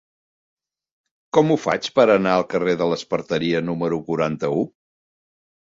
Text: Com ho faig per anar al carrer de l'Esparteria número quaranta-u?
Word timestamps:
Com 1.37 1.51
ho 1.51 1.59
faig 1.65 1.91
per 1.99 2.07
anar 2.15 2.33
al 2.39 2.47
carrer 2.55 2.75
de 2.83 2.91
l'Esparteria 2.95 3.65
número 3.71 4.05
quaranta-u? 4.11 4.67